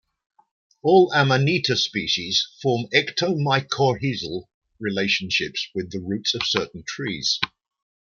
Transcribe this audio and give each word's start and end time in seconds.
All 0.81 1.13
"Amanita" 1.13 1.77
species 1.77 2.47
form 2.59 2.87
ectomycorrhizal 2.91 4.45
relationships 4.79 5.69
with 5.75 5.91
the 5.91 5.99
roots 5.99 6.33
of 6.33 6.41
certain 6.43 6.81
trees. 6.87 7.39